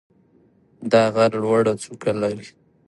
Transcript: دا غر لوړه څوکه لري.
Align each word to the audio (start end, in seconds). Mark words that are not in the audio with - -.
دا 0.91 1.03
غر 1.13 1.31
لوړه 1.41 1.73
څوکه 1.83 2.11
لري. 2.21 2.47